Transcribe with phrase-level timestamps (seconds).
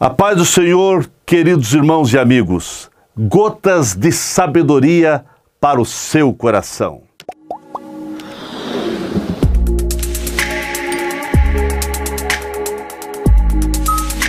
[0.00, 5.24] A paz do Senhor, queridos irmãos e amigos, gotas de sabedoria
[5.60, 7.02] para o seu coração.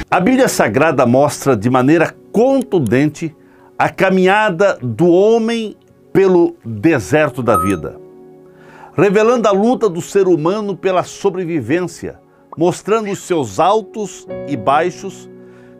[0.09, 3.35] A Bíblia Sagrada mostra de maneira contundente
[3.77, 5.75] a caminhada do homem
[6.11, 7.95] pelo deserto da vida,
[8.97, 12.19] revelando a luta do ser humano pela sobrevivência,
[12.57, 15.29] mostrando os seus altos e baixos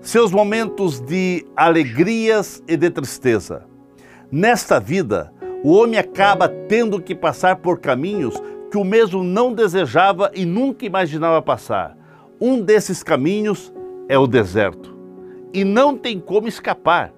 [0.01, 3.65] seus momentos de alegrias e de tristeza.
[4.31, 5.33] Nesta vida,
[5.63, 10.85] o homem acaba tendo que passar por caminhos que o mesmo não desejava e nunca
[10.85, 11.97] imaginava passar.
[12.39, 13.73] Um desses caminhos
[14.07, 14.95] é o deserto.
[15.53, 17.11] E não tem como escapar,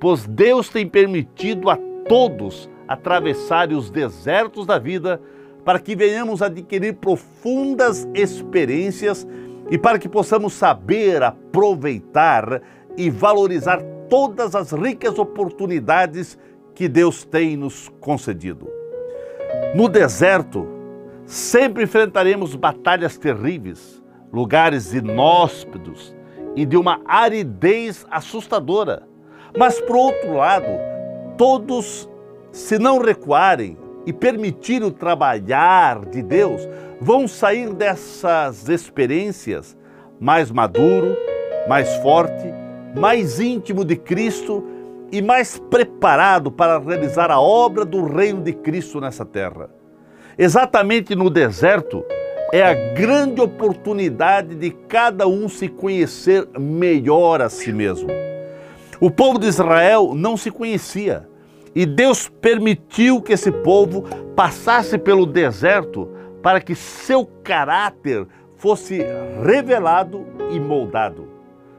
[0.00, 1.78] pois Deus tem permitido a
[2.08, 5.20] todos atravessarem os desertos da vida
[5.64, 9.26] para que venhamos adquirir profundas experiências
[9.70, 12.62] e para que possamos saber aproveitar
[12.96, 16.38] e valorizar todas as ricas oportunidades
[16.74, 18.68] que Deus tem nos concedido.
[19.74, 20.66] No deserto,
[21.26, 24.02] sempre enfrentaremos batalhas terríveis,
[24.32, 26.14] lugares inóspitos
[26.56, 29.06] e de uma aridez assustadora.
[29.56, 30.66] Mas, por outro lado,
[31.36, 32.08] todos,
[32.50, 36.68] se não recuarem e permitirem o trabalhar de Deus,
[37.00, 39.76] vão sair dessas experiências
[40.20, 41.16] mais maduro,
[41.68, 42.52] mais forte,
[42.96, 44.64] mais íntimo de Cristo
[45.12, 49.70] e mais preparado para realizar a obra do reino de Cristo nessa terra.
[50.36, 52.04] Exatamente no deserto
[52.52, 58.08] é a grande oportunidade de cada um se conhecer melhor a si mesmo.
[59.00, 61.28] O povo de Israel não se conhecia
[61.78, 64.02] e Deus permitiu que esse povo
[64.34, 66.08] passasse pelo deserto
[66.42, 68.26] para que seu caráter
[68.56, 68.98] fosse
[69.46, 71.28] revelado e moldado.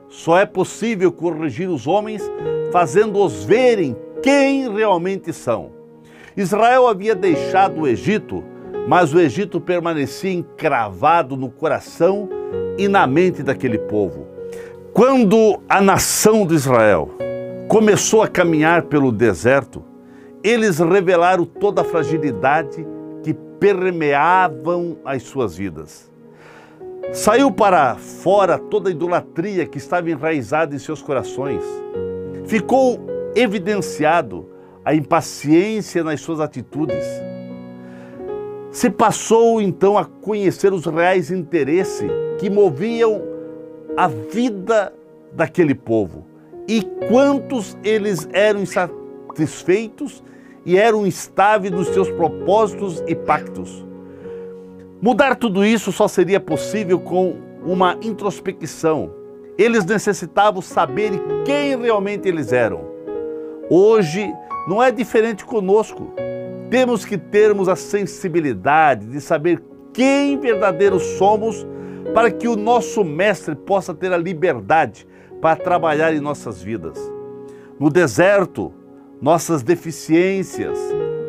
[0.08, 2.23] Só é possível corrigir os homens
[2.72, 5.72] fazendo-os verem quem realmente são.
[6.38, 8.42] Israel havia deixado o Egito,
[8.88, 12.30] mas o Egito permanecia encravado no coração
[12.77, 14.26] e na mente daquele povo.
[14.93, 17.09] Quando a nação de Israel
[17.67, 19.89] começou a caminhar pelo deserto,
[20.44, 22.86] eles revelaram toda a fragilidade
[23.23, 26.10] que permeavam as suas vidas.
[27.11, 31.64] Saiu para fora toda a idolatria que estava enraizada em seus corações.
[32.45, 33.00] Ficou
[33.36, 34.48] evidenciado
[34.86, 37.04] a impaciência nas suas atitudes.
[38.71, 43.21] Se passou então a conhecer os reais interesses que moviam
[43.98, 44.94] a vida
[45.33, 46.26] daquele povo
[46.67, 49.08] e quantos eles eram insatisfeitos
[50.65, 53.85] e eram instáveis nos seus propósitos e pactos.
[55.01, 59.11] Mudar tudo isso só seria possível com uma introspecção.
[59.57, 61.11] Eles necessitavam saber
[61.45, 62.81] quem realmente eles eram.
[63.69, 64.33] Hoje
[64.67, 66.13] não é diferente conosco.
[66.69, 69.61] Temos que termos a sensibilidade de saber
[69.93, 71.65] quem verdadeiros somos
[72.13, 75.07] para que o nosso mestre possa ter a liberdade
[75.41, 76.99] para trabalhar em nossas vidas.
[77.79, 78.73] No deserto,
[79.21, 80.77] nossas deficiências,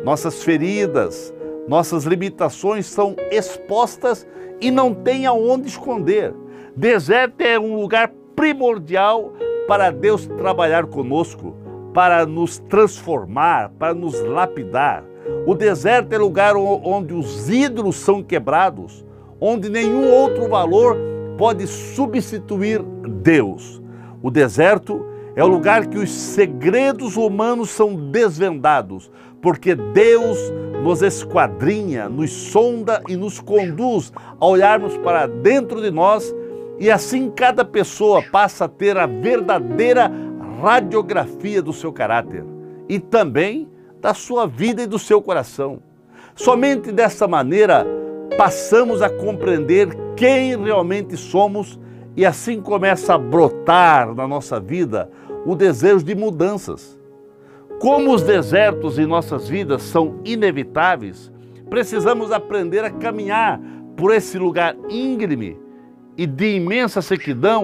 [0.03, 1.33] nossas feridas,
[1.67, 4.25] nossas limitações são expostas
[4.59, 6.33] e não tem aonde esconder.
[6.75, 9.33] Deserto é um lugar primordial
[9.67, 11.55] para Deus trabalhar conosco,
[11.93, 15.03] para nos transformar, para nos lapidar.
[15.45, 19.05] O deserto é lugar onde os ídolos são quebrados,
[19.39, 20.97] onde nenhum outro valor
[21.37, 23.81] pode substituir Deus.
[24.21, 25.05] O deserto
[25.35, 29.11] é o lugar que os segredos humanos são desvendados,
[29.41, 30.37] porque Deus
[30.83, 36.33] nos esquadrinha, nos sonda e nos conduz a olharmos para dentro de nós
[36.79, 40.11] e assim cada pessoa passa a ter a verdadeira
[40.61, 42.43] radiografia do seu caráter
[42.89, 43.69] e também
[43.99, 45.79] da sua vida e do seu coração.
[46.35, 47.85] Somente dessa maneira
[48.37, 51.79] passamos a compreender quem realmente somos
[52.15, 55.09] e assim começa a brotar na nossa vida
[55.45, 56.99] o desejo de mudanças.
[57.79, 61.31] Como os desertos em nossas vidas são inevitáveis,
[61.69, 63.59] precisamos aprender a caminhar
[63.95, 65.57] por esse lugar íngreme
[66.17, 67.63] e de imensa sequidão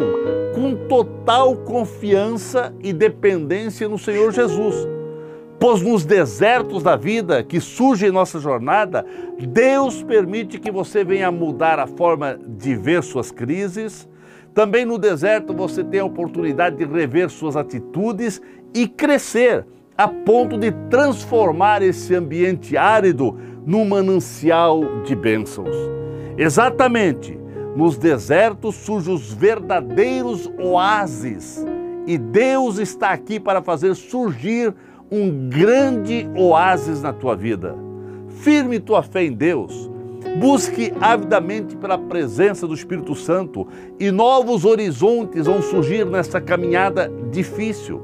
[0.56, 4.88] com total confiança e dependência no Senhor Jesus.
[5.60, 9.06] Pois nos desertos da vida que surge em nossa jornada,
[9.40, 14.08] Deus permite que você venha mudar a forma de ver suas crises,
[14.58, 18.42] também no deserto você tem a oportunidade de rever suas atitudes
[18.74, 19.64] e crescer
[19.96, 25.76] a ponto de transformar esse ambiente árido num manancial de bênçãos.
[26.36, 27.38] Exatamente
[27.76, 31.64] Nos desertos surgem os verdadeiros oásis.
[32.08, 34.74] E Deus está aqui para fazer surgir
[35.12, 37.76] um grande oásis na tua vida.
[38.28, 39.87] Firme tua fé em Deus.
[40.40, 43.68] Busque avidamente pela presença do Espírito Santo
[44.00, 48.02] e novos horizontes vão surgir nessa caminhada difícil.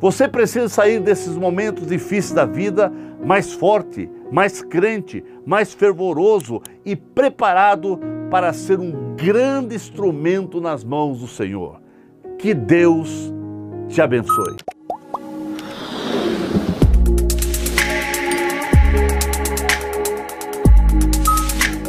[0.00, 2.92] Você precisa sair desses momentos difíceis da vida
[3.24, 7.98] mais forte, mais crente, mais fervoroso e preparado
[8.30, 11.80] para ser um grande instrumento nas mãos do Senhor.
[12.38, 13.32] Que Deus
[13.88, 14.73] te abençoe.